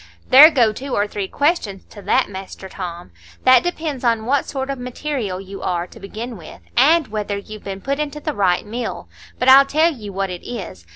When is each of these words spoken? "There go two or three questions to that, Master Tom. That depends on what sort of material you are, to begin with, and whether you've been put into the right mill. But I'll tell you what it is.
"There 0.31 0.49
go 0.49 0.73
two 0.73 0.95
or 0.95 1.05
three 1.05 1.27
questions 1.27 1.83
to 1.91 2.01
that, 2.01 2.27
Master 2.27 2.67
Tom. 2.67 3.11
That 3.43 3.61
depends 3.61 4.03
on 4.03 4.25
what 4.25 4.45
sort 4.47 4.71
of 4.71 4.79
material 4.79 5.39
you 5.39 5.61
are, 5.61 5.85
to 5.85 5.99
begin 5.99 6.37
with, 6.37 6.59
and 6.75 7.07
whether 7.09 7.37
you've 7.37 7.63
been 7.65 7.81
put 7.81 7.99
into 7.99 8.19
the 8.19 8.33
right 8.33 8.65
mill. 8.65 9.09
But 9.37 9.47
I'll 9.47 9.63
tell 9.67 9.93
you 9.93 10.11
what 10.11 10.31
it 10.31 10.41
is. 10.43 10.87